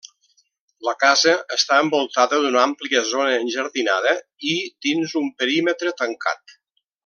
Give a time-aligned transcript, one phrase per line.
[0.85, 4.15] La casa està envoltada d'una àmplia zona enjardinada
[4.55, 4.57] i
[4.89, 6.61] dins un perímetre tancat.